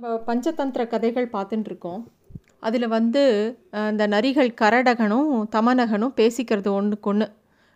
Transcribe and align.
நம்ம 0.00 0.16
பஞ்சதந்திர 0.26 0.88
கதைகள் 0.88 1.26
பார்த்துட்டு 1.32 1.64
இருக்கோம் 1.64 2.02
அதில் 2.60 2.86
வந்து 2.88 3.22
இந்த 3.90 4.06
நரிகள் 4.06 4.50
கரடகனும் 4.60 5.30
தமனகனும் 5.54 6.12
பேசிக்கிறது 6.16 6.68
ஒன்றுக்கு 6.72 7.08
ஒன்று 7.08 7.26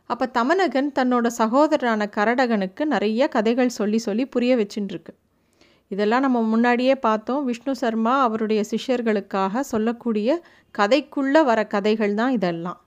அப்போ 0.06 0.26
தமனகன் 0.26 0.90
தன்னோட 0.98 1.26
சகோதரரான 1.38 2.06
கரடகனுக்கு 2.16 2.84
நிறைய 2.84 3.28
கதைகள் 3.28 3.68
சொல்லி 3.68 3.98
சொல்லி 3.98 4.26
புரிய 4.26 4.56
வச்சுட்டுருக்கு 4.56 5.12
இதெல்லாம் 5.88 6.20
நம்ம 6.20 6.42
முன்னாடியே 6.42 6.94
பார்த்தோம். 6.98 7.44
விஷ்ணு 7.44 7.74
சர்மா 7.74 8.22
அவருடைய 8.22 8.64
சிஷ்யர்களுக்காக 8.70 9.60
சொல்லக்கூடிய 9.60 10.40
கதைக்குள்ளே 10.78 11.44
வர 11.44 11.66
கதைகள் 11.66 12.14
தான் 12.14 12.30
இதெல்லாம். 12.30 12.80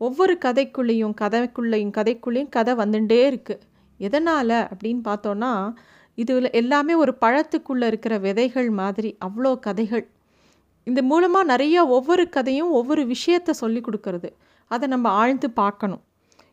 ஒவ்வொரு 0.00 0.38
கதைக்குள்ளேயும் 0.44 1.16
கதைக்குள்ளேயும் 1.20 1.94
கதைக்குள்ளேயும் 1.98 2.48
கதை 2.48 2.74
வந்துட்டே 2.74 3.22
இருக்குது 3.30 3.62
எதனால் 4.00 4.58
அப்படின்னு 4.72 5.02
பார்த்தோன்னா 5.04 5.74
இதில் 6.14 6.50
எல்லாமே 6.50 6.94
ஒரு 6.94 7.12
பழத்துக்குள்ளே 7.20 7.86
இருக்கிற 7.86 8.18
விதைகள் 8.18 8.70
மாதிரி 8.70 9.10
அவ்வளோ 9.26 9.52
கதைகள். 9.58 10.04
இந்த 10.86 11.00
மூலமாக 11.02 11.44
நிறைய 11.44 11.86
ஒவ்வொரு 11.86 12.28
கதையும் 12.28 12.70
ஒவ்வொரு 12.70 13.06
விஷயத்தை 13.06 13.54
சொல்லி 13.54 13.80
கொடுக்கறது. 13.80 14.30
அதை 14.66 14.88
நம்ம 14.88 15.08
ஆழ்ந்து 15.20 15.50
பார்க்கணும். 15.50 16.02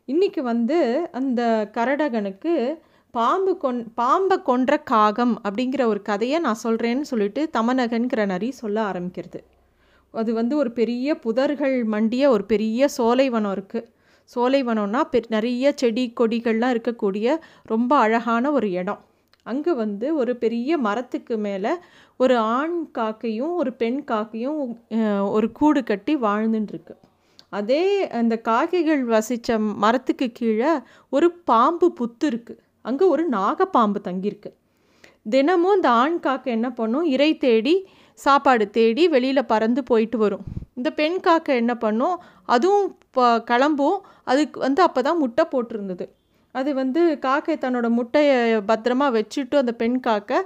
இன்றைக்கி 0.08 0.42
வந்து 0.42 0.78
அந்த 1.12 1.42
கரடகனுக்கு 1.78 2.54
பாம்பு 3.12 3.58
கொன் 3.58 3.80
பாம்பை 3.94 4.38
கொன்ற 4.42 4.72
காகம் 4.92 5.36
அப்படிங்கிற 5.44 5.84
ஒரு 5.86 6.02
கதையை 6.02 6.40
நான் 6.40 6.64
சொல்கிறேன்னு 6.64 7.06
சொல்லிட்டு 7.12 7.50
தமநகன்கிற 7.58 8.26
நரி 8.26 8.50
சொல்ல 8.52 8.78
ஆரம்பிக்கிறது. 8.92 9.40
அது 10.14 10.32
வந்து 10.34 10.54
ஒரு 10.58 10.72
பெரிய 10.72 11.16
புதர்கள் 11.26 11.76
மண்டிய 11.94 12.30
ஒரு 12.30 12.46
பெரிய 12.46 12.88
சோலைவனம் 12.98 13.54
இருக்குது 13.56 13.88
சோலைவனம்னா 14.36 15.02
பெ 15.12 15.20
நிறைய 15.30 15.72
செடி 15.76 16.14
கொடிகள்லாம் 16.20 16.74
இருக்கக்கூடிய 16.76 17.38
ரொம்ப 17.64 17.92
அழகான 17.98 18.52
ஒரு 18.52 18.72
இடம். 18.72 19.02
அங்கே 19.46 19.74
வந்து 19.84 20.08
ஒரு 20.22 20.34
பெரிய 20.44 20.78
மரத்துக்கு 20.88 21.36
மேலே 21.48 21.74
ஒரு 22.24 22.36
ஆண் 22.58 22.78
காக்கையும் 22.98 23.54
ஒரு 23.62 23.74
பெண் 23.82 24.02
காக்கையும் 24.12 24.60
ஒரு 25.36 25.48
கூடு 25.60 25.82
கட்டி 25.92 26.16
வாழ்ந்துட்டுருக்கு 26.26 26.96
அதே 27.58 27.84
அந்த 28.20 28.36
காக்கைகள் 28.50 29.04
வசித்த 29.14 29.60
மரத்துக்கு 29.84 30.28
கீழே 30.40 30.72
ஒரு 31.16 31.28
பாம்பு 31.52 31.88
புத்து 32.00 32.26
இருக்குது 32.32 32.62
அங்கே 32.90 33.06
ஒரு 33.14 33.24
நாகப்பாம்பு 33.38 34.00
தங்கியிருக்கு. 34.08 34.52
தினமும் 35.34 35.76
இந்த 35.78 35.90
ஆண் 36.02 36.20
காக்கை 36.26 36.50
என்ன 36.58 36.70
பண்ணும்? 36.80 37.08
இறை 37.16 37.32
தேடி 37.46 37.74
சாப்பாடு 38.20 38.66
தேடி 38.78 39.04
வெளியில் 39.16 39.50
பறந்து 39.52 39.82
போயிட்டு 39.90 40.18
வரும். 40.24 40.46
இந்த 40.78 40.90
பெண் 41.00 41.18
காக்கை 41.26 41.56
என்ன 41.62 41.74
பண்ணும்? 41.86 42.16
அதுவும் 42.56 42.86
இப்போ 43.06 43.26
கிளம்பும். 43.50 44.00
அதுக்கு 44.32 44.58
வந்து 44.66 44.82
அப்போ 44.88 45.02
தான் 45.02 45.22
முட்டை 45.24 45.46
போட்டிருந்தது. 45.54 46.06
அது 46.60 46.70
வந்து 46.82 47.02
காக்கை 47.26 47.56
தன்னோட 47.64 47.88
முட்டையை 47.98 48.38
பத்திரமா 48.72 49.08
வச்சுட்டு 49.18 49.56
அந்த 49.62 49.74
பெண் 49.82 49.98
காக்கை 50.08 50.40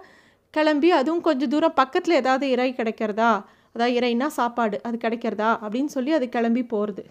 கிளம்பி 0.53 0.89
அதுவும் 0.99 1.25
கொஞ்சம் 1.27 1.51
தூரம் 1.53 1.77
பக்கத்தில் 1.81 2.19
ஏதாவது 2.21 2.45
இறை 2.55 2.69
கிடைக்கிறதா? 2.79 3.31
அதாவது 3.75 3.93
இறைனா 3.99 4.27
சாப்பாடு 4.39 4.77
அது 4.87 4.97
கிடைக்கிறதா? 5.05 5.51
அப்படின்னு 5.63 5.91
சொல்லி 5.97 6.11
அது 6.17 6.25
கிளம்பி 6.35 6.63
போகிறது 6.73 7.03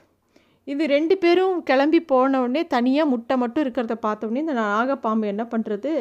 இது 0.67 0.83
ரெண்டு 0.87 1.15
பேரும் 1.23 1.57
கிளம்பி 1.71 2.01
போன 2.11 2.41
உடனே 2.43 2.63
தனியாக 2.75 3.11
முட்டை 3.13 3.35
மட்டும் 3.43 3.65
இருக்கிறத 3.65 3.95
பார்த்தோடனே 4.05 4.43
இந்த 4.45 4.55
நாகப்பாம்பு 4.61 5.27
என்ன 5.33 5.45
பண்ணுறது 5.53 5.93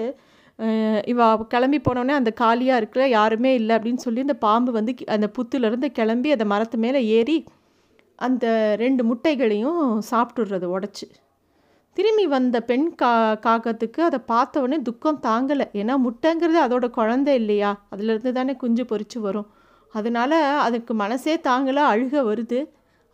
இவ 1.11 1.29
கிளம்பி 1.53 1.79
போனோடனே 1.85 2.13
அந்த 2.19 2.31
காலியாக 2.41 2.79
இருக்கிற 2.81 3.03
யாருமே 3.17 3.51
இல்லை 3.59 3.73
அப்படின்னு 3.77 4.03
சொல்லி 4.05 4.21
இந்த 4.27 4.35
பாம்பு 4.45 4.71
வந்து 4.77 4.93
அந்த 5.15 5.27
புத்துலேருந்து 5.37 5.89
கிளம்பி 5.99 6.31
அந்த 6.35 6.45
மரத்து 6.53 6.77
மேலே 6.85 7.01
ஏறி 7.17 7.37
அந்த 8.19 8.45
ரெண்டு 8.83 9.03
முட்டைகளையும் 9.09 9.81
சாப்பிட்டுடுறது 10.11 10.67
உடச்சி. 10.75 11.07
திரும்பி 11.93 12.27
வந்த 12.27 12.61
பெண் 12.61 12.95
கா 12.95 13.35
காக்கத்துக்கு 13.35 13.99
அதை 13.99 14.19
பார்த்த 14.25 14.61
உடனே 14.61 14.81
துக்கம் 14.81 15.19
தாங்கலை. 15.21 15.65
ஏன்னா 15.73 15.95
முட்டைங்கிறது 16.05 16.59
அதோட 16.65 16.89
குழந்தை 16.89 17.33
இல்லையா? 17.35 17.71
அதுலேருந்து 17.91 18.31
தானே 18.31 18.55
குஞ்சு 18.55 18.83
பொறிச்சு 18.83 19.19
வரும். 19.19 19.47
அதனால 19.91 20.39
அதுக்கு 20.59 20.93
மனசே 20.93 21.35
தாங்கலை 21.35 21.83
அழுக 21.93 22.23
வருது. 22.29 22.59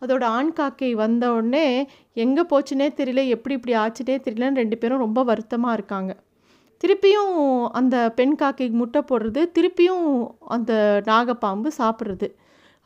அதோட 0.02 0.24
ஆண் 0.24 0.52
காக்கை 0.52 0.92
வந்த 0.94 1.32
உடனே 1.32 1.88
எங்கே 2.12 2.42
போச்சுனே 2.42 2.88
தெரியல 3.00 3.28
எப்படி 3.28 3.54
இப்படி 3.54 3.76
ஆச்சுனே 3.76 4.16
தெரியலன்னு 4.26 4.60
ரெண்டு 4.62 4.78
பேரும் 4.78 4.98
ரொம்ப 4.98 5.22
வருத்தமாக 5.22 5.74
இருக்காங்க. 5.74 6.16
திருப்பியும் 6.80 7.66
அந்த 7.68 7.96
பெண் 8.14 8.36
காக்கைக்கு 8.38 8.76
முட்டை 8.82 9.00
போடுறது 9.08 9.40
திருப்பியும் 9.58 10.06
அந்த 10.48 11.02
நாகப்பாம்பு 11.06 11.70
சாப்பிட்றது. 11.78 12.28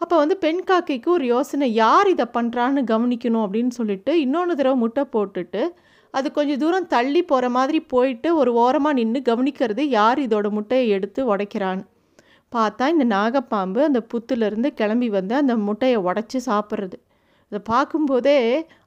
அப்போ 0.01 0.17
வந்து 0.23 0.37
பெண் 0.45 0.63
காக்கைக்கு 0.69 1.09
ஒரு 1.17 1.25
யோசனை 1.27 1.67
யார் 1.75 2.09
இதை 2.15 2.27
பண்ணுறான்னு 2.37 2.81
கவனிக்கணும் 2.91 3.45
அப்படின்னு 3.45 3.73
சொல்லிட்டு 3.79 4.13
இன்னொன்று 4.25 4.55
தடவை 4.59 4.77
முட்டை 4.83 5.05
போட்டுட்டு 5.15 5.63
அது 6.15 6.29
கொஞ்சம் 6.33 6.61
தூரம் 6.63 6.89
தள்ளி 6.95 7.21
போகிற 7.31 7.47
மாதிரி 7.57 7.79
போயிட்டு 7.93 8.29
ஒரு 8.41 8.51
ஓரமாக 8.63 8.97
நின்று 8.99 9.21
கவனிக்கிறது 9.29 9.83
யார் 9.99 10.19
இதோட 10.27 10.47
முட்டையை 10.57 10.87
எடுத்து 10.97 11.21
உடைக்கிறான்னு. 11.33 11.85
பார்த்தா 12.53 12.85
இந்த 12.95 13.05
நாகப்பாம்பு 13.15 13.81
அந்த 13.89 14.01
புத்துலேருந்து 14.13 14.71
கிளம்பி 14.81 15.09
வந்து 15.19 15.35
அந்த 15.41 15.55
முட்டையை 15.69 15.99
உடச்சி 16.09 16.39
சாப்பிட்றது. 16.49 16.97
அதை 17.53 17.61
பார்க்கும்போதே 17.73 18.37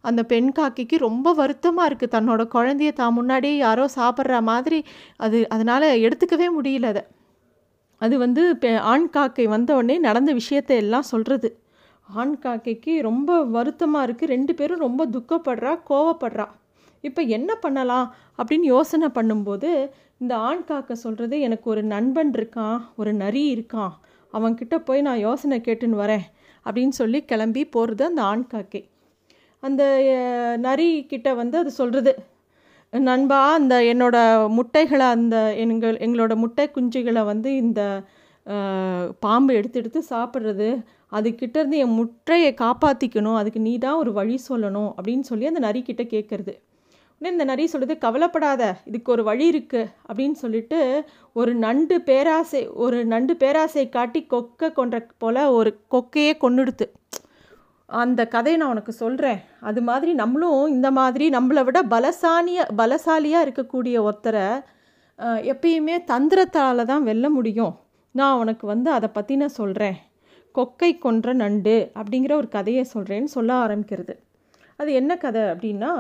அந்த 0.10 0.22
பெண் 0.32 0.52
காக்கிக்கு 0.58 0.98
ரொம்ப 1.08 1.34
வருத்தமாக 1.42 1.88
இருக்குது 1.90 2.14
தன்னோட 2.16 2.44
குழந்தைய 2.56 2.92
தான் 3.02 3.18
முன்னாடியே 3.20 3.56
யாரோ 3.66 3.86
சாப்பிட்ற 4.00 4.42
மாதிரி 4.52 4.80
அது 5.26 5.40
அதனால் 5.56 5.88
எடுத்துக்கவே 6.06 6.50
முடியல 6.58 6.92
அதை. 6.94 7.04
அது 8.02 8.16
வந்து 8.18 8.44
ஆண் 8.94 9.10
காக்கை 9.10 9.46
வந்தவுடனே 9.56 9.96
நடந்த 10.08 10.32
விஷயத்தை 10.34 10.76
எல்லாம் 10.84 11.10
சொல்கிறது 11.12 11.50
ஆண் 12.10 12.36
காக்கைக்கு 12.44 12.94
ரொம்ப 13.02 13.38
வருத்தமாக 13.56 14.06
இருக்குது 14.08 14.32
ரெண்டு 14.36 14.54
பேரும் 14.56 14.84
ரொம்ப 14.86 15.02
துக்கப்படுறா 15.16 15.72
கோவப்படுறா. 15.90 16.48
இப்போ 17.04 17.22
என்ன 17.38 17.52
பண்ணலாம் 17.64 18.08
அப்படின்னு 18.38 18.68
யோசனை 18.76 19.08
பண்ணும்போது 19.16 19.70
இந்த 20.22 20.34
ஆண் 20.50 20.66
காக்கை 20.70 20.96
சொல்கிறது 21.06 21.36
எனக்கு 21.48 21.68
ஒரு 21.74 21.84
நண்பன் 21.94 22.32
இருக்கான் 22.38 22.78
ஒரு 22.96 23.12
நரி 23.24 23.44
இருக்கான். 23.56 23.94
அவன்கிட்ட 24.34 24.76
போய் 24.88 25.06
நான் 25.08 25.24
யோசனை 25.28 25.58
கேட்டுன்னு 25.66 26.02
வரேன் 26.04 26.26
அப்படின்னு 26.66 26.96
சொல்லி 27.02 27.20
கிளம்பி 27.32 27.64
போகிறது 27.76 28.04
அந்த 28.06 28.22
ஆண் 28.32 28.46
காக்கை. 28.54 28.82
அந்த 29.64 29.84
நரி 30.68 30.90
கிட்ட 31.12 31.30
வந்து 31.42 31.56
அது 31.58 31.72
சொல்கிறது 31.82 32.12
நண்பா 33.00 33.40
அந்த 33.60 33.76
என்னோட 33.92 34.18
முட்டைகளை 34.58 35.08
அந்த 35.16 35.38
எங்கள் 35.64 35.98
எங்களோட 36.06 36.34
முட்டை 36.44 36.66
குஞ்சுகளை 36.76 37.24
வந்து 37.32 37.50
இந்த 37.56 37.82
பாம்பு 39.20 39.52
எடுத்து 39.60 39.80
எடுத்து 39.82 40.00
சாப்பிட்றது. 40.14 40.70
அதுக்கிட்ட 41.12 41.56
இருந்து 41.60 41.78
என் 41.84 41.98
முட்டையை 42.00 42.52
காப்பாற்றிக்கணும் 42.62 43.40
அதுக்கு 43.40 43.60
நீ 43.60 43.74
தான் 43.78 44.00
ஒரு 44.02 44.12
வழி 44.14 44.38
சொல்லணும் 44.50 44.92
அப்படின்னு 44.98 45.26
சொல்லி 45.32 45.52
அந்த 45.52 45.62
நரி 45.68 45.82
கிட்ட 45.82 46.04
கேட்குறது 46.14 46.54
உடனே 47.22 47.32
இந்த 47.34 47.46
நரி 47.50 47.66
சொல்லுது 47.74 47.96
கவலைப்படாத 47.98 48.64
இதுக்கு 48.86 49.10
ஒரு 49.12 49.24
வழி 49.24 49.46
இருக்குது 49.52 49.92
அப்படின்னு 50.08 50.38
சொல்லிட்டு 50.42 50.80
ஒரு 51.36 51.52
நண்டு 51.56 51.96
பேராசை 52.10 52.62
ஒரு 52.86 52.98
நண்டு 53.06 53.34
பேராசை 53.44 53.86
காட்டி 53.90 54.22
கொக்கை 54.34 54.70
கொன்ற 54.74 55.00
போல் 55.18 55.42
ஒரு 55.60 55.72
கொக்கையே 55.94 56.34
கொன்னுடுத்து. 56.44 56.88
அந்த 57.90 58.22
கதையை 58.28 58.58
நான் 58.60 58.74
உனக்கு 58.74 58.94
சொல்கிறேன் 58.94 59.40
அது 59.60 59.82
மாதிரி 59.82 60.12
நம்மளும் 60.14 60.62
இந்த 60.68 60.90
மாதிரி 60.92 61.26
நம்மளை 61.30 61.62
விட 61.64 61.80
பலசாலிய 61.94 62.62
பலசாலியாக 62.80 63.46
இருக்கக்கூடிய 63.46 63.96
ஒருத்தரை 64.08 64.48
எப்பயுமே 65.52 65.96
தந்திரத்தால் 66.12 66.90
தான் 66.92 67.04
வெல்ல 67.04 67.26
முடியும். 67.30 67.74
நான் 68.16 68.40
உனக்கு 68.42 68.66
வந்து 68.68 68.90
அதை 68.92 69.10
பற்றி 69.10 69.34
நான் 69.36 69.58
சொல்கிறேன் 69.62 69.98
கொக்கை 70.56 70.92
கொன்ற 70.98 71.30
நண்டு 71.34 71.76
அப்படிங்கிற 72.00 72.34
ஒரு 72.36 72.48
கதையை 72.48 72.84
சொல்கிறேன்னு 72.94 73.32
சொல்ல 73.38 73.52
ஆரம்பிக்கிறது. 73.66 74.14
அது 74.80 74.90
என்ன 74.94 75.12
கதை 75.18 75.44
அப்படின்னா 75.54 75.92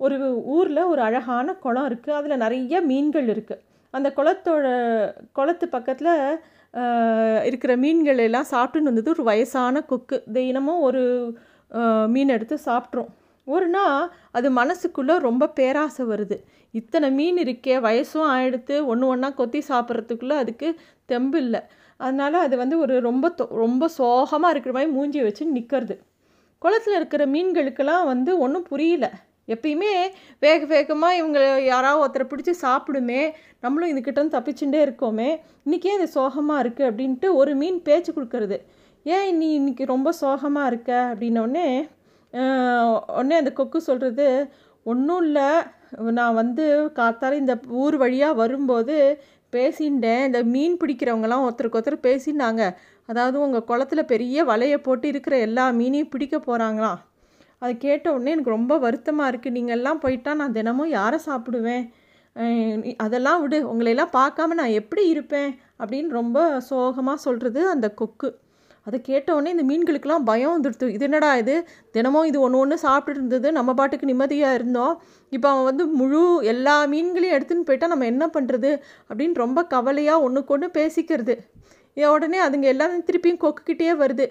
ஒரு 0.00 0.16
ஊரில் 0.56 0.88
ஒரு 0.92 1.00
அழகான 1.02 1.48
குளம் 1.54 1.88
இருக்குது 1.90 2.16
அதில் 2.18 2.42
நிறைய 2.44 2.80
மீன்கள் 2.90 3.28
இருக்குது 3.34 3.62
அந்த 3.94 4.08
குளத்தோட 4.16 4.66
குளத்து 5.32 5.66
பக்கத்தில் 5.68 6.14
இருக்கிற 7.44 7.76
மீன்கள் 7.76 8.18
எல்லாம் 8.18 8.46
சாப்பிட்டுன்னு 8.50 8.82
வந்தது 8.82 9.10
ஒரு 9.10 9.22
வயசான 9.22 9.82
கொக்கு. 9.82 10.22
தினமும் 10.32 10.80
ஒரு 10.80 11.02
மீன் 12.08 12.28
எடுத்து 12.28 12.58
சாப்பிட்ரும் 12.64 13.08
ஒரு 13.44 13.68
நாள் 13.68 14.10
அது 14.30 14.50
மனசுக்குள்ளே 14.50 15.18
ரொம்ப 15.18 15.48
பேராசை 15.48 16.06
வருது. 16.06 16.36
இத்தனை 16.70 17.10
மீன் 17.10 17.36
இருக்கே 17.36 17.80
வயசும் 17.80 18.26
ஆயிடுத்து 18.28 18.84
ஒன்று 18.84 19.06
ஒன்றா 19.06 19.30
கொத்தி 19.30 19.62
சாப்பிட்றதுக்குள்ளே 19.68 20.32
அதுக்கு 20.32 20.74
தெம்பு 21.04 21.38
இல்லை. 21.38 21.60
அதனால் 21.96 22.34
அது 22.34 22.56
வந்து 22.56 22.78
ஒரு 22.78 23.00
ரொம்ப 23.00 23.28
தொ- 23.28 23.48
ரொம்ப 23.48 23.88
சோகமாக 23.88 24.50
இருக்கிற 24.50 24.74
மாதிரி 24.74 24.92
மூஞ்சி 24.92 25.22
வச்சு 25.22 25.46
நிற்கிறது 25.46 26.02
குளத்துல 26.62 26.88
இருக்கிற 26.88 27.26
மீன்களுக்கெல்லாம் 27.26 28.04
வந்து 28.04 28.38
ஒன்றும் 28.38 28.62
புரியல. 28.62 29.12
எப்பயுமே 29.48 29.92
வேக 30.44 30.60
வேகமாக 30.66 31.18
இவங்க 31.20 31.38
யாராவது 31.72 32.02
ஒருத்தரை 32.02 32.26
பிடிச்சி 32.28 32.52
சாப்பிடுமே 32.64 33.20
நம்மளும் 33.64 33.92
இதுக்கிட்டேருந்து 33.92 34.36
தப்பிச்சுட்டே 34.36 34.80
இருக்கோமே 34.86 35.30
இன்றைக்கே 35.66 35.92
இது 35.98 36.06
சோகமாக 36.18 36.62
இருக்குது 36.64 36.88
அப்படின்ட்டு 36.90 37.28
ஒரு 37.40 37.52
மீன் 37.62 37.78
பேச்சு 37.88 38.10
கொடுக்கறது. 38.12 38.58
ஏன் 39.06 39.30
நீ 39.40 39.48
இன்னைக்கு 39.60 39.84
ரொம்ப 39.94 40.08
சோகமாக 40.22 40.70
இருக்க? 40.70 40.92
அப்படின்னோடனே 41.12 41.68
உடனே 43.16 43.34
அந்த 43.42 43.50
கொக்கு 43.52 43.80
சொல்கிறது 43.88 44.26
ஒன்றும் 44.86 45.22
இல்லை. 45.26 45.48
நான் 46.18 46.38
வந்து 46.40 46.64
காத்தால 46.98 47.38
இந்த 47.42 47.54
ஊர் 47.82 47.96
வழியாக 48.02 48.40
வரும்போது 48.42 48.96
பேசிட்டேன் 49.52 50.24
இந்த 50.28 50.40
மீன் 50.54 50.80
பிடிக்கிறவங்கலாம் 50.80 51.44
ஒருத்தருக்கு 51.46 51.78
ஒருத்தர் 51.78 52.06
பேசினாங்க 52.08 52.62
அதாவது 53.10 53.36
உங்கள் 53.46 53.68
குளத்துல 53.70 54.02
பெரிய 54.12 54.44
வலையை 54.50 54.78
போட்டு 54.86 55.06
இருக்கிற 55.12 55.34
எல்லா 55.46 55.64
மீனையும் 55.80 56.12
பிடிக்க 56.14 56.36
போகிறாங்களாம் 56.38 57.00
அதை 57.64 57.74
கேட்ட 57.84 58.06
உடனே 58.14 58.32
எனக்கு 58.36 58.56
ரொம்ப 58.56 58.74
வருத்தமாக 58.84 59.30
இருக்குது 59.32 59.56
நீங்கள்லாம் 59.56 59.80
எல்லாம் 59.80 60.00
போயிட்டா 60.04 60.30
நான் 60.40 60.56
தினமும் 60.56 60.90
யாரை 60.98 61.18
சாப்பிடுவேன்? 61.26 61.84
அதெல்லாம் 63.04 63.40
விடு. 63.42 63.58
உங்களையெல்லாம் 63.70 64.16
பார்க்காம 64.20 64.56
நான் 64.60 64.78
எப்படி 64.80 65.02
இருப்பேன்? 65.12 65.50
அப்படின்னு 65.80 66.10
ரொம்ப 66.20 66.38
சோகமாக 66.68 67.24
சொல்கிறது 67.26 67.60
அந்த 67.74 67.88
கொக்கு. 68.00 68.30
அதை 68.86 68.98
கேட்டவுடனே 69.08 69.52
இந்த 69.54 69.64
மீன்களுக்கெல்லாம் 69.68 70.26
பயம் 70.30 70.54
வந்துடுது. 70.54 70.86
இது 70.96 71.04
என்னடா 71.08 71.30
இது? 71.42 71.54
தினமும் 71.96 72.28
இது 72.30 72.38
ஒன்று 72.46 72.62
ஒன்று 72.62 72.76
சாப்பிட்டு 72.86 73.20
இருந்தது. 73.20 73.50
நம்ம 73.58 73.74
பாட்டுக்கு 73.78 74.10
நிம்மதியாக 74.12 74.58
இருந்தோம். 74.58 74.94
இப்போ 75.32 75.48
அவன் 75.52 75.68
வந்து 75.70 75.84
முழு 76.00 76.22
எல்லா 76.52 76.76
மீன்களையும் 76.94 77.36
எடுத்துன்னு 77.36 77.68
போயிட்டால் 77.68 77.94
நம்ம 77.94 78.08
என்ன 78.12 78.26
பண்ணுறது 78.36 78.72
அப்படின்னு 79.08 79.44
ரொம்ப 79.44 79.62
கவலையாக 79.74 80.24
ஒன்றுக்கு 80.26 80.54
ஒன்று 80.56 80.70
பேசிக்கிறது 80.80 81.36
உடனே 81.96 82.38
அதுங்க 82.44 82.68
எல்லாரும் 82.74 83.06
திருப்பியும் 83.08 83.42
கொக்குக்கிட்டே 83.44 83.94
வருது. 84.02 84.26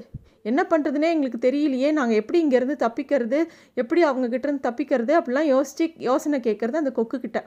என்ன 0.50 0.62
பண்ணுறதுனே 0.72 1.10
எங்களுக்கு 1.16 1.40
தெரியலையே. 1.48 1.90
நாங்கள் 1.98 2.20
எப்படி 2.22 2.40
இங்கேருந்து 2.46 2.78
தப்பிக்கிறது? 2.86 3.40
எப்படி 3.82 4.02
அவங்கக்கிட்டேருந்து 4.10 4.66
தப்பிக்கிறது? 4.70 5.14
அப்படிலாம் 5.20 5.50
யோசித்து 5.56 5.86
யோசனை 6.10 6.40
கேட்குறது 6.48 6.82
அந்த 6.84 6.94
கொக்குக்கிட்ட. 7.00 7.42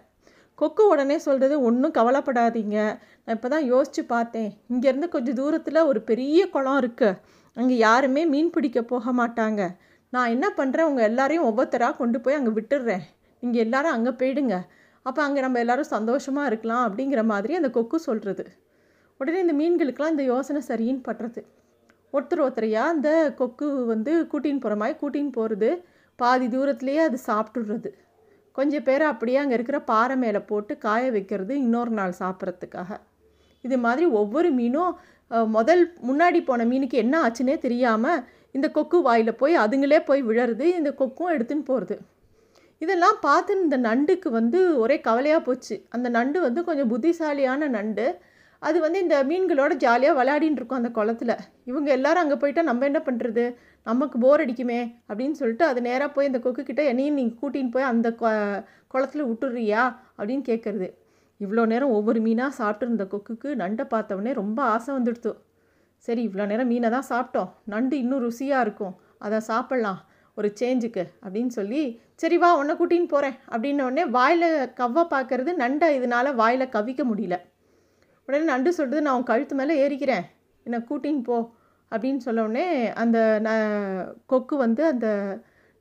கொக்கு 0.61 0.83
உடனே 0.93 1.17
சொல்கிறது 1.25 1.55
ஒன்றும் 1.69 1.95
கவலைப்படாதீங்க. 1.99 2.77
நான் 3.25 3.37
இப்போ 3.39 3.49
தான் 3.55 3.67
யோசித்து 3.73 4.03
பார்த்தேன். 4.15 4.51
இங்கேருந்து 4.73 5.09
கொஞ்சம் 5.15 5.39
தூரத்தில் 5.41 5.87
ஒரு 5.91 6.01
பெரிய 6.11 6.41
குளம் 6.55 6.79
இருக்குது 6.83 7.19
அங்கே 7.57 7.75
யாருமே 7.87 8.23
மீன் 8.33 8.55
பிடிக்க 8.55 8.81
போக 8.93 9.13
மாட்டாங்க. 9.21 9.63
நான் 10.15 10.33
என்ன 10.35 10.47
பண்ணுறேன் 10.59 10.89
உங்கள் 10.91 11.07
எல்லாரையும் 11.11 11.47
ஒவ்வொருத்தராக 11.51 11.99
கொண்டு 12.01 12.19
போய் 12.25 12.39
அங்கே 12.39 12.53
விட்டுடுறேன் 12.59 13.05
நீங்கள் 13.43 13.65
எல்லாரும் 13.67 13.95
அங்கே 13.97 14.13
போயிடுங்க. 14.21 14.57
அப்போ 15.07 15.21
அங்கே 15.27 15.41
நம்ம 15.45 15.59
எல்லோரும் 15.65 15.93
சந்தோஷமாக 15.97 16.51
இருக்கலாம். 16.51 16.85
அப்படிங்கிற 16.89 17.23
மாதிரி 17.33 17.55
அந்த 17.61 17.71
கொக்கு 17.77 17.99
சொல்கிறது 18.09 18.45
உடனே 19.21 19.39
இந்த 19.45 19.55
மீன்களுக்கெலாம் 19.61 20.15
இந்த 20.15 20.25
யோசனை 20.33 20.61
சரின்னு 20.71 21.03
படுறது. 21.09 21.43
ஒருத்தர் 22.17 22.43
ஒருத்தரையாக 22.45 22.95
அந்த 22.95 23.11
கொக்கு 23.41 23.67
வந்து 23.93 24.13
கூட்டின்னு 24.33 24.63
போகிற 24.65 24.77
மாதிரி 24.83 24.97
கூட்டின்னு 25.03 25.33
போகிறது 25.39 25.71
பாதி 26.19 26.47
தூரத்துலேயே 26.55 27.03
அது 27.09 27.19
சாப்பிட்டுடுறது. 27.31 27.91
கொஞ்சம் 28.59 28.85
பேர் 28.87 29.05
அப்படியே 29.13 29.39
அங்கே 29.43 29.55
இருக்கிற 29.57 29.79
பாறை 29.91 30.15
மேலே 30.23 30.41
போட்டு 30.51 30.73
காய 30.87 31.05
வைக்கிறது 31.17 31.53
இன்னொரு 31.65 31.93
நாள் 31.99 32.15
சாப்பிட்றதுக்காக. 32.23 32.91
இது 33.65 33.77
மாதிரி 33.85 34.07
ஒவ்வொரு 34.21 34.51
மீனும் 34.59 34.93
முதல் 35.57 35.83
முன்னாடி 36.09 36.41
போன 36.49 36.65
மீனுக்கு 36.73 36.97
என்ன 37.05 37.15
ஆச்சுன்னே 37.27 37.57
தெரியாமல் 37.65 38.23
இந்த 38.57 38.67
கொக்கு 38.77 38.99
வாயில் 39.07 39.39
போய் 39.41 39.55
அதுங்களே 39.63 39.99
போய் 40.09 40.23
விழருது 40.29 40.67
இந்த 40.79 40.91
கொக்கும் 41.01 41.33
எடுத்துன்னு 41.35 41.69
போகிறது 41.71 41.97
இதெல்லாம் 42.85 43.19
பார்த்து 43.27 43.53
இந்த 43.65 43.77
நண்டுக்கு 43.89 44.29
வந்து 44.39 44.59
ஒரே 44.83 44.97
கவலையாக 45.07 45.43
போச்சு. 45.47 45.77
அந்த 45.95 46.09
நண்டு 46.17 46.39
வந்து 46.47 46.61
கொஞ்சம் 46.69 46.91
புத்திசாலியான 46.93 47.69
நண்டு. 47.77 48.07
அது 48.67 48.79
வந்து 48.85 48.99
இந்த 49.05 49.17
மீன்களோட 49.31 49.73
ஜாலியாக 49.85 50.19
விளையாடின்னு 50.19 50.59
இருக்கும் 50.61 50.81
அந்த 50.81 50.91
குளத்துல. 50.99 51.33
இவங்க 51.71 51.89
எல்லாரும் 51.97 52.23
அங்கே 52.25 52.37
போயிட்டா 52.43 52.63
நம்ம 52.71 52.87
என்ன 52.91 53.01
பண்ணுறது 53.09 53.45
நமக்கு 53.87 54.17
போர் 54.25 54.43
அடிக்குமே 54.45 54.79
அப்படின்னு 55.09 55.39
சொல்லிட்டு 55.41 55.65
அது 55.71 55.81
நேராக 55.89 56.11
போய் 56.15 56.29
இந்த 56.31 56.39
கொக்குக்கிட்ட 56.45 56.85
என்னையும் 56.93 57.19
நீங்கள் 57.21 57.39
கூட்டின்னு 57.43 57.75
போய் 57.75 57.91
அந்த 57.93 58.09
குளத்துல 58.93 59.25
விட்டுறியா 59.31 59.83
அப்படின்னு 60.19 60.45
கேட்குறது 60.51 60.89
இவ்வளோ 61.41 61.63
நேரம் 61.73 61.95
ஒவ்வொரு 61.97 62.21
மீனாக 62.27 62.57
சாப்பிட்டுருந்த 62.61 63.05
கொக்குக்கு 63.15 63.49
நண்டை 63.63 63.85
பார்த்தவொடனே 63.95 64.33
ரொம்ப 64.43 64.59
ஆசை 64.75 64.91
வந்துடுத்து. 64.99 65.33
சரி 66.07 66.23
இவ்வளோ 66.29 66.45
நேரம் 66.53 66.71
மீனை 66.73 66.89
தான் 66.95 67.09
சாப்பிட்டோம். 67.13 67.51
நண்டு 67.73 67.95
இன்னும் 68.03 68.23
ருசியாக 68.27 68.65
இருக்கும். 68.67 68.95
அதை 69.27 69.39
சாப்பிட்லாம். 69.51 70.01
ஒரு 70.39 70.49
சேஞ்சுக்கு 70.61 71.03
அப்படின்னு 71.25 71.53
சொல்லி 71.59 71.83
சரி 72.23 72.37
வா 72.43 72.49
உன்னை 72.61 72.75
கூட்டின்னு 72.79 73.13
போகிறேன் 73.13 73.37
அப்படின்னோடனே 73.53 74.05
வாயில் 74.17 74.49
கவ்வை 74.81 75.05
பார்க்கறது 75.15 75.53
நண்டை 75.63 75.89
இதனால் 75.99 76.39
வாயில் 76.41 76.73
கவிக்க 76.77 77.05
முடியல. 77.11 77.37
உடனே 78.29 78.45
நண்டு 78.53 78.71
சொல்கிறது 78.79 79.05
நான் 79.07 79.17
உன் 79.19 79.31
கழுத்து 79.31 79.55
மேலே 79.61 79.75
ஏறிக்கிறேன். 79.83 80.25
என்னை 80.67 80.79
கூட்டின்னு 80.89 81.23
போ 81.29 81.37
அப்படின்னு 81.93 82.21
சொன்னோடனே 82.27 82.65
அந்த 83.03 83.19
ந 83.45 83.51
கொக்கு 84.27 84.55
வந்து 84.65 84.83
அந்த 84.93 85.09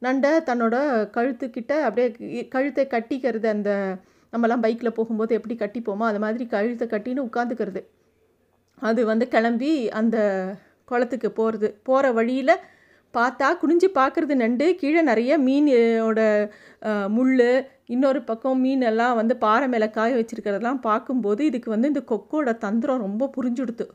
நண்டை 0.01 0.31
தன்னோட 0.49 0.75
கழுத்துக்கிட்ட 1.15 1.73
அப்படியே 1.87 2.43
கழுத்தை 2.55 2.85
கட்டிக்கிறது 2.93 3.47
அந்த 3.55 3.71
நம்மலாம் 4.33 4.63
பைக்கில் 4.65 4.97
போகும்போது 4.97 5.33
எப்படி 5.37 5.55
கட்டிப்போமோ 5.59 6.05
அது 6.11 6.19
மாதிரி 6.25 6.45
கழுத்தை 6.53 6.87
கட்டின்னு 6.93 7.27
உட்காந்துக்கிறது. 7.29 7.81
அது 8.81 9.01
வந்து 9.05 9.25
கிளம்பி 9.27 9.71
அந்த 9.99 10.17
குளத்துக்கு 10.89 11.29
போகிறது 11.31 11.67
போகிற 11.83 12.11
வழியில் 12.17 12.61
பார்த்தா 13.13 13.47
குனிஞ்சு 13.61 13.87
பார்க்குறது 13.99 14.33
நண்டு 14.35 14.65
கீழே 14.75 15.01
நிறைய 15.01 15.33
மீனோட 15.45 16.19
முள் 17.07 17.33
இன்னொரு 17.89 18.19
பக்கம் 18.29 18.61
மீன் 18.65 18.83
எல்லாம் 18.91 19.17
வந்து 19.19 19.33
பாறை 19.43 19.65
மேலே 19.73 19.87
காய 19.97 20.11
வச்சுருக்கிறதெல்லாம் 20.19 20.79
பார்க்கும்போது 20.87 21.41
இதுக்கு 21.49 21.69
வந்து 21.73 21.89
இந்த 21.91 22.01
கொக்கோட 22.11 22.51
தந்திரம் 22.65 23.03
ரொம்ப 23.05 23.29
புரிஞ்சுடுத்து. 23.35 23.85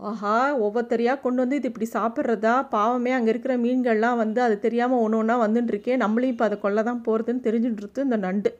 ஆஹா 0.00 0.34
ஒவ்வொருத்தரையாக 0.64 1.22
கொண்டு 1.24 1.42
வந்து 1.42 1.58
இது 1.60 1.68
இப்படி 1.70 1.88
சாப்பிட்றதா? 1.98 2.54
பாவமே 2.74 3.12
அங்கே 3.16 3.30
இருக்கிற 3.32 3.54
மீன்கள்லாம் 3.64 4.20
வந்து 4.22 4.40
அது 4.46 4.56
தெரியாமல் 4.64 5.02
ஒன்று 5.04 5.20
ஒன்றா 5.20 5.36
வந்துட்டுருக்கே. 5.44 5.94
நம்மளையும் 6.04 6.34
இப்போ 6.34 6.46
அதை 6.48 6.58
கொள்ள 6.64 6.82
தான் 6.88 7.02
போகிறதுன்னு 7.06 7.46
தெரிஞ்சுட்டுருத்து 7.46 8.06
இந்த 8.08 8.18
நண்டு. 8.26 8.50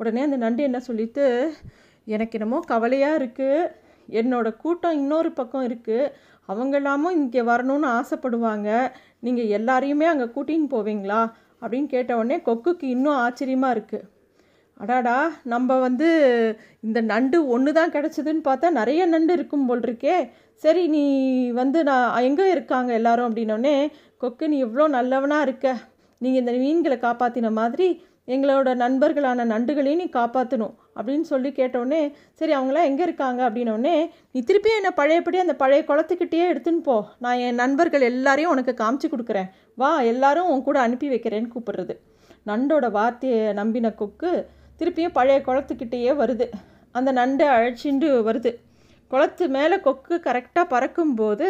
உடனே 0.00 0.22
அந்த 0.26 0.38
நண்டு 0.44 0.60
என்ன 0.68 0.78
சொல்லிட்டு 0.88 1.24
எனக்கு 2.06 2.36
என்னமோ 2.38 2.60
கவலையாக 2.72 3.18
இருக்குது 3.20 3.70
என்னோடய 4.20 4.58
கூட்டம் 4.62 4.98
இன்னொரு 5.02 5.30
பக்கம் 5.40 5.66
இருக்குது 5.68 6.10
அவங்களாமும் 6.48 7.16
இங்கே 7.20 7.42
வரணும்னு 7.50 7.88
ஆசைப்படுவாங்க. 7.98 8.68
நீங்கள் 9.26 9.52
எல்லாரையுமே 9.58 10.06
அங்கே 10.12 10.26
கூட்டின்னு 10.34 10.68
போவீங்களா? 10.74 11.20
அப்படின்னு 11.62 11.86
கேட்ட 11.86 12.16
உடனே 12.16 12.36
கொக்குக்கு 12.44 12.82
இன்னும் 12.82 13.16
ஆச்சரியமாக 13.16 13.74
இருக்குது 13.76 14.08
அடாடா 14.76 15.16
நம்ம 15.42 15.78
வந்து 15.78 16.08
இந்த 16.80 17.00
நண்டு 17.00 17.46
ஒன்று 17.46 17.72
தான் 17.72 17.90
கிடச்சிதுன்னு 17.90 18.42
பார்த்தா 18.44 18.70
நிறைய 18.70 19.06
நண்டு 19.06 19.32
இருக்கும் 19.32 19.66
போல் 19.66 19.80
இருக்கே 19.80 20.16
சரி 20.62 20.82
நீ 20.86 21.04
வந்து 21.52 21.84
நான் 21.84 22.22
எங்கே 22.22 22.50
இருக்காங்க 22.50 22.92
எல்லாரும் 22.92 23.28
அப்படின்னோடனே 23.28 23.76
கொக்கு 24.16 24.48
நீ 24.48 24.58
எவ்வளோ 24.58 24.88
நல்லவனாக 24.88 25.42
இருக்க. 25.42 25.68
நீங்கள் 26.20 26.40
இந்த 26.40 26.52
மீன்களை 26.52 26.96
காப்பாற்றின 26.96 27.52
மாதிரி 27.52 27.88
எங்களோட 28.28 28.68
நண்பர்களான 28.74 29.44
நண்டுகளையும் 29.44 30.02
நீ 30.02 30.08
காப்பாற்றணும் 30.12 30.74
அப்படின்னு 30.96 31.26
சொல்லி 31.30 31.50
கேட்டோடனே 31.50 32.00
சரி 32.32 32.52
அவங்களாம் 32.54 32.88
எங்கே 32.90 33.02
இருக்காங்க? 33.02 33.40
அப்படின்னோடனே 33.48 33.94
நீ 34.30 34.40
திருப்பியும் 34.40 34.78
என்னை 34.80 34.90
பழையபடி 34.90 35.38
அந்த 35.38 35.54
பழைய 35.54 35.84
குளத்துக்கிட்டேயே 35.88 36.46
எடுத்துன்னு 36.52 36.82
போ. 36.82 36.96
நான் 37.18 37.38
என் 37.38 37.54
நண்பர்கள் 37.54 38.00
எல்லாரையும் 38.00 38.50
உனக்கு 38.50 38.74
காமிச்சு 38.82 39.08
கொடுக்குறேன். 39.08 39.48
வா 39.74 40.00
எல்லாரும் 40.00 40.46
உன் 40.46 40.62
கூட 40.62 40.80
அனுப்பி 40.80 41.08
வைக்கிறேன்னு 41.08 41.52
கூப்பிடுறது. 41.54 41.96
நண்டோட 42.46 42.90
வார்த்தையை 42.90 43.52
நம்பின 43.52 43.90
கொக்கு 43.94 44.32
திருப்பியும் 44.80 45.12
பழைய 45.12 45.40
குளத்துக்கிட்டேயே 45.46 46.14
வருது. 46.22 46.48
அந்த 46.92 47.12
நண்டை 47.12 47.46
அழைச்சிண்டு 47.56 48.08
வருது. 48.30 48.50
குளத்து 49.10 49.44
மேலே 49.48 49.76
கொக்கு 49.80 50.14
கரெக்டாக 50.24 50.66
பறக்கும்போது 50.68 51.48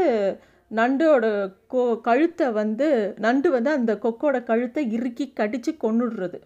நண்டோட 0.70 1.25
கொ 1.73 2.00
கழுத்தை 2.00 2.46
வந்து 2.52 3.14
நண்டு 3.19 3.49
வந்து 3.50 3.70
அந்த 3.70 3.93
கொக்கோட 3.94 4.37
கழுத்தை 4.44 4.82
இறுக்கி 4.93 5.26
கடித்து 5.32 5.73
கொண்டுடுறது 5.82 6.38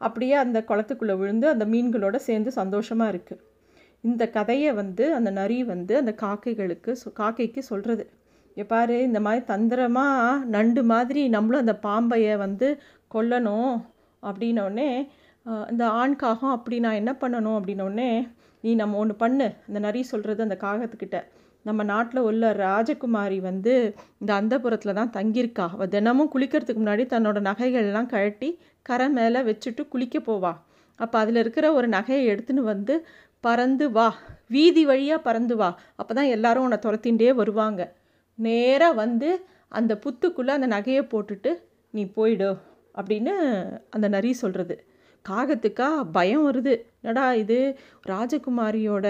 அப்படியே 0.00 0.34
அந்த 0.44 0.58
குளத்துக்குள்ளே 0.68 1.14
விழுந்து 1.20 1.46
அந்த 1.52 1.64
மீன்களோட 1.64 2.16
சேர்ந்து 2.28 2.50
சந்தோஷமாக 2.52 3.12
இருக்குது 3.12 3.42
இந்த 4.04 4.24
கதையை 4.30 4.70
வந்து 4.72 5.04
அந்த 5.14 5.30
நரி 5.30 5.58
வந்து 5.64 5.94
அந்த 5.96 6.12
காக்கைகளுக்கு 6.24 6.92
காக்கைக்கு 7.20 7.62
சொல்கிறது 7.70 8.04
எப்பாரு 8.56 8.96
இந்த 9.08 9.20
மாதிரி 9.20 9.42
தந்திரமாக 9.44 10.44
நண்டு 10.54 10.82
மாதிரி 10.92 11.22
நம்மளும் 11.28 11.62
அந்த 11.64 11.74
பாம்பையை 11.82 12.34
வந்து 12.44 12.68
கொல்லணும் 13.14 13.74
அப்படின்னோடனே 14.22 14.90
இந்த 15.70 15.84
ஆண் 16.00 16.16
காகம் 16.16 16.54
அப்படி 16.56 16.76
நான் 16.84 17.00
என்ன 17.00 17.12
பண்ணணும் 17.20 17.58
அப்படின்னோடனே 17.58 18.10
நீ 18.64 18.70
நம்ம 18.74 18.98
ஒன்று 19.02 19.14
பண்ணு. 19.22 19.46
அந்த 19.68 19.78
நரி 19.78 20.00
சொல்கிறது 20.12 20.40
அந்த 20.46 20.56
காகத்துக்கிட்ட. 20.64 21.18
நம்ம 21.66 21.82
நாட்டில் 21.82 22.26
உள்ள 22.28 22.52
ராஜகுமாரி 22.52 23.38
வந்து 23.40 23.72
இந்த 24.20 24.30
அந்தபுரத்தில் 24.34 24.98
தான் 24.98 25.12
தங்கியிருக்கா. 25.16 25.66
அவள் 25.74 25.92
தினமும் 25.94 26.30
குளிக்கிறதுக்கு 26.34 26.82
முன்னாடி 26.82 27.04
தன்னோட 27.14 27.38
நகைகள்லாம் 27.48 28.10
கழட்டி 28.14 28.48
கரை 28.82 29.08
மேலே 29.10 29.40
வச்சுட்டு 29.48 29.82
குளிக்க 29.88 30.18
போவா. 30.28 30.52
அப்போ 31.00 31.16
அதில் 31.18 31.36
இருக்கிற 31.36 31.66
ஒரு 31.72 31.88
நகையை 31.88 32.24
எடுத்துன்னு 32.32 32.62
வந்து 32.72 32.94
பறந்து 33.44 33.86
வா. 33.90 34.08
வீதி 34.48 34.82
வழியாக 34.86 35.20
பறந்து 35.22 35.56
வா. 35.56 35.70
அப்போ 35.96 36.12
தான் 36.14 36.32
எல்லாரும் 36.36 36.64
உன்னை 36.66 36.78
துரத்தின்றே 36.86 37.32
வருவாங்க. 37.40 37.82
நேராக 38.38 38.98
வந்து 39.02 39.30
அந்த 39.78 39.92
புத்துக்குள்ளே 40.04 40.52
அந்த 40.58 40.68
நகையை 40.76 41.02
போட்டுட்டு 41.12 41.50
நீ 41.94 42.04
போயிடு 42.16 42.50
அப்படின்னு 42.98 43.32
அந்த 43.90 44.06
நரி 44.08 44.30
சொல்கிறது 44.42 44.76
காகத்துக்கா 45.28 45.88
பயம் 46.12 46.44
வருது. 46.46 46.74
என்னடா 47.02 47.26
இது? 47.34 47.58
ராஜகுமாரியோட 48.08 49.06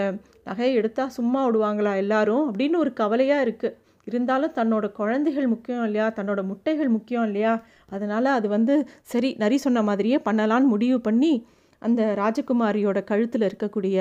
நகையை 0.47 0.75
எடுத்தால் 0.81 1.15
சும்மா 1.19 1.41
விடுவாங்களா 1.49 1.93
எல்லாரும்? 1.97 2.45
அப்படின்னு 2.51 2.77
ஒரு 2.77 2.93
கவலையாக 2.93 3.45
இருக்குது 3.47 3.77
இருந்தாலும் 4.07 4.55
தன்னோட 4.55 4.87
குழந்தைகள் 4.93 5.47
முக்கியம் 5.47 5.85
இல்லையா? 5.85 6.07
தன்னோட 6.19 6.41
முட்டைகள் 6.43 6.89
முக்கியம் 6.89 7.25
இல்லையா? 7.25 7.53
அதனால் 7.87 8.29
அது 8.39 8.49
வந்து 8.49 8.75
சரி 9.03 9.31
நரி 9.39 9.57
சொன்ன 9.57 9.83
மாதிரியே 9.83 10.19
பண்ணலான்னு 10.29 10.73
முடிவு 10.75 10.99
பண்ணி 11.01 11.33
அந்த 11.83 12.03
ராஜகுமாரியோட 12.19 12.99
கழுத்தில் 13.05 13.47
இருக்கக்கூடிய 13.49 13.97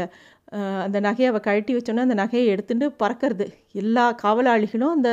அந்த 0.86 0.98
நகையை 1.02 1.28
அவள் 1.28 1.46
கழட்டி 1.48 1.72
வச்சோன்னே 1.76 2.06
அந்த 2.08 2.18
நகையை 2.24 2.46
எடுத்துட்டு 2.46 2.86
பறக்கிறது. 3.04 3.46
எல்லா 3.72 4.06
காவலாளிகளும் 4.24 4.96
அந்த 4.98 5.12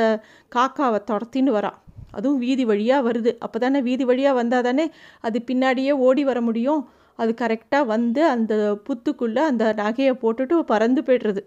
காக்காவை 0.55 0.99
துரத்தின்னு 1.09 1.57
வரான் 1.57 1.77
அதுவும் 2.13 2.39
வீதி 2.39 2.65
வழியாக 2.65 3.03
வருது. 3.09 3.31
அப்போ 3.39 3.59
தானே 3.59 3.81
வீதி 3.81 4.05
வழியாக 4.11 4.35
வந்தால் 4.35 4.67
தானே 4.69 4.85
அது 5.21 5.39
பின்னாடியே 5.47 5.91
ஓடி 6.07 6.23
வர 6.23 6.41
முடியும். 6.41 6.81
அது 7.19 7.31
கரெக்டாக 7.41 7.85
வந்து 7.85 8.21
அந்த 8.35 8.53
புத்துக்குள்ளே 8.87 9.41
அந்த 9.51 9.65
நகையை 9.77 10.13
போட்டுட்டு 10.21 10.59
பறந்து 10.71 11.01
போய்டுறது. 11.01 11.41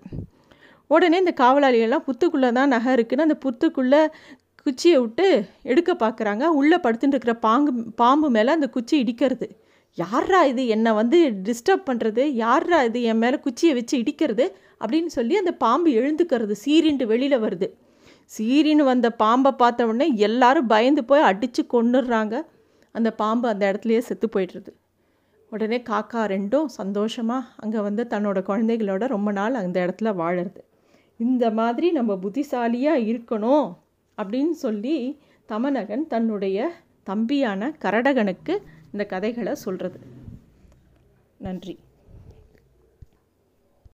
உடனே 0.91 1.19
இந்த 1.19 1.33
காவலாளிகள்லாம் 1.41 2.07
புத்துக்குள்ளே 2.09 2.51
தான் 2.53 2.73
நகை 2.75 2.93
இருக்குன்னு 2.93 3.27
அந்த 3.29 3.39
புத்துக்குள்ளே 3.45 4.03
குச்சியை 4.67 4.99
விட்டு 4.99 5.27
எடுக்க 5.63 5.91
பார்க்குறாங்க 5.95 6.45
உள்ளே 6.61 6.77
படுத்துட்டு 6.77 7.15
இருக்கிற 7.15 7.35
பாங்கு 7.35 7.73
பாம்பு 7.97 8.29
மேலே 8.31 8.51
அந்த 8.51 8.69
குச்சி 8.69 8.95
இடிக்கிறது. 9.03 9.47
யாரா 9.99 10.41
இது? 10.45 10.63
என்னை 10.67 10.93
வந்து 10.93 11.19
டிஸ்டர்ப் 11.45 11.85
பண்ணுறது 11.87 12.23
யாரா 12.41 12.79
இது? 12.83 13.03
என் 13.03 13.19
மேலே 13.19 13.37
குச்சியை 13.39 13.75
வச்சு 13.75 13.99
இடிக்கிறது? 13.99 14.47
அப்படின்னு 14.81 15.07
சொல்லி 15.07 15.37
அந்த 15.37 15.53
பாம்பு 15.53 15.91
எழுந்துக்கிறது. 15.91 16.55
சீரின்ட்டு 16.65 17.07
வெளியில் 17.07 17.43
வருது. 17.43 17.69
சீரின்னு 18.31 18.85
வந்த 18.85 19.09
பாம்பை 19.11 19.53
பார்த்த 19.53 19.87
உடனே 19.87 20.07
எல்லாரும் 20.17 20.67
பயந்து 20.67 21.05
போய் 21.05 21.29
அடித்து 21.31 21.63
கொண்டுடுறாங்க 21.73 22.35
அந்த 22.95 23.09
பாம்பு 23.13 23.49
அந்த 23.49 23.65
இடத்துலையே 23.73 23.99
செத்து 23.99 24.27
போயிடுறது. 24.35 24.71
உடனே 25.53 25.79
காக்கா 25.91 26.23
ரெண்டும் 26.35 26.69
சந்தோஷமாக 26.81 27.49
அங்கே 27.57 27.81
வந்து 27.81 28.03
தன்னோட 28.05 28.39
குழந்தைகளோட 28.49 29.07
ரொம்ப 29.07 29.33
நாள் 29.33 29.55
அந்த 29.55 29.77
இடத்துல 29.87 30.13
வாழறது. 30.23 30.61
இந்த 31.21 31.45
மாதிரி 31.51 31.91
நம்ம 31.91 32.17
புத்திசாலியாக 32.17 33.05
இருக்கணும் 33.13 33.69
அப்படின்னு 34.19 34.57
சொல்லி 34.65 34.97
தமநகன் 35.49 36.07
தன்னுடைய 36.07 36.69
தம்பியான 37.03 37.69
கரடகனுக்கு 37.85 38.55
இந்த 38.93 39.05
கதைகளை 39.05 39.55
சொல்கிறது 39.55 39.99
நன்றி. 41.39 41.75